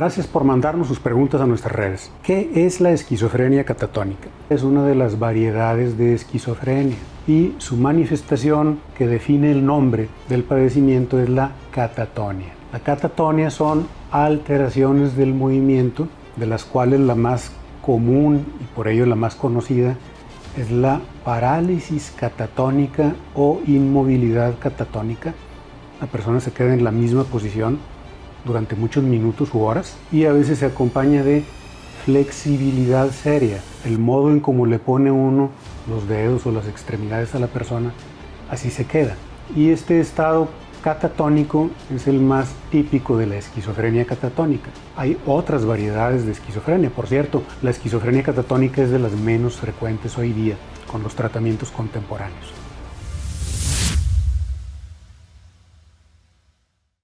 [0.00, 2.10] Gracias por mandarnos sus preguntas a nuestras redes.
[2.22, 4.30] ¿Qué es la esquizofrenia catatónica?
[4.48, 6.96] Es una de las variedades de esquizofrenia
[7.28, 12.48] y su manifestación que define el nombre del padecimiento es la catatonia.
[12.72, 19.04] La catatonia son alteraciones del movimiento, de las cuales la más común y por ello
[19.04, 19.98] la más conocida
[20.56, 25.34] es la parálisis catatónica o inmovilidad catatónica.
[26.00, 27.78] La persona se queda en la misma posición
[28.44, 31.44] durante muchos minutos u horas y a veces se acompaña de
[32.04, 35.50] flexibilidad seria, el modo en cómo le pone uno
[35.88, 37.92] los dedos o las extremidades a la persona,
[38.50, 39.16] así se queda.
[39.54, 40.48] Y este estado
[40.82, 44.70] catatónico es el más típico de la esquizofrenia catatónica.
[44.96, 50.16] Hay otras variedades de esquizofrenia, por cierto, la esquizofrenia catatónica es de las menos frecuentes
[50.16, 50.56] hoy día
[50.90, 52.52] con los tratamientos contemporáneos.